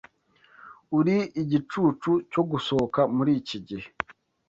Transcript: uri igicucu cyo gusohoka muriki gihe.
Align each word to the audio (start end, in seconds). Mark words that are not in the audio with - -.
uri 0.97 1.17
igicucu 1.41 2.11
cyo 2.31 2.41
gusohoka 2.51 3.01
muriki 3.15 3.57
gihe. 3.67 3.87